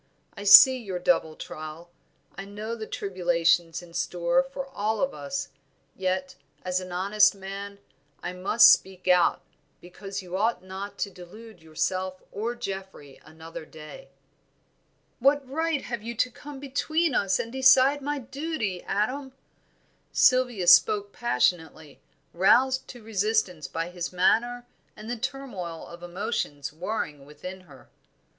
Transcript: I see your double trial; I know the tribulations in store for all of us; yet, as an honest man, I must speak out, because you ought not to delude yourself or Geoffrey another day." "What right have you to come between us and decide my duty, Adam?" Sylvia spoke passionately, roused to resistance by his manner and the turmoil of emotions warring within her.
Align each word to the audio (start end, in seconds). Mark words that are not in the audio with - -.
I 0.35 0.45
see 0.45 0.79
your 0.79 0.97
double 0.97 1.35
trial; 1.35 1.91
I 2.35 2.43
know 2.43 2.73
the 2.73 2.87
tribulations 2.87 3.83
in 3.83 3.93
store 3.93 4.41
for 4.41 4.65
all 4.65 4.99
of 4.99 5.13
us; 5.13 5.49
yet, 5.95 6.33
as 6.65 6.79
an 6.79 6.91
honest 6.91 7.35
man, 7.35 7.77
I 8.23 8.33
must 8.33 8.71
speak 8.71 9.07
out, 9.07 9.43
because 9.79 10.23
you 10.23 10.35
ought 10.35 10.63
not 10.63 10.97
to 10.97 11.11
delude 11.11 11.61
yourself 11.61 12.23
or 12.31 12.55
Geoffrey 12.55 13.19
another 13.23 13.63
day." 13.63 14.09
"What 15.19 15.47
right 15.47 15.83
have 15.83 16.01
you 16.01 16.15
to 16.15 16.31
come 16.31 16.59
between 16.59 17.13
us 17.13 17.37
and 17.37 17.51
decide 17.51 18.01
my 18.01 18.17
duty, 18.17 18.81
Adam?" 18.85 19.33
Sylvia 20.11 20.65
spoke 20.65 21.13
passionately, 21.13 21.99
roused 22.33 22.87
to 22.87 23.03
resistance 23.03 23.67
by 23.67 23.91
his 23.91 24.11
manner 24.11 24.65
and 24.95 25.11
the 25.11 25.15
turmoil 25.15 25.85
of 25.85 26.01
emotions 26.01 26.73
warring 26.73 27.23
within 27.23 27.61
her. 27.69 27.87